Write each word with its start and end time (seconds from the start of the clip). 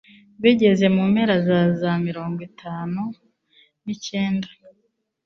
Bigeze 0.41 0.85
mu 0.95 1.03
mpera 1.11 1.35
za 1.47 1.59
zamirongwitanu 1.79 3.01
nicyenda 3.83 4.47